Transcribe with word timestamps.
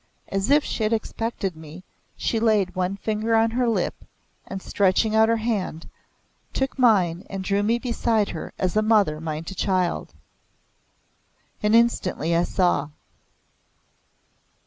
As 0.29 0.49
if 0.49 0.63
she 0.63 0.81
had 0.81 0.93
expected 0.93 1.55
me, 1.55 1.83
she 2.17 2.39
laid 2.39 2.73
one 2.73 2.97
finger 2.97 3.35
on 3.35 3.51
her 3.51 3.69
lip, 3.69 4.03
and 4.47 4.59
stretching 4.59 5.13
out 5.13 5.29
her 5.29 5.37
hand, 5.37 5.87
took 6.53 6.79
mine 6.79 7.23
and 7.29 7.43
drew 7.43 7.61
me 7.61 7.77
beside 7.77 8.29
her 8.29 8.51
as 8.57 8.75
a 8.75 8.81
mother 8.81 9.21
might 9.21 9.51
a 9.51 9.53
child. 9.53 10.15
And 11.61 11.75
instantly 11.75 12.35
I 12.35 12.45
saw! 12.45 12.89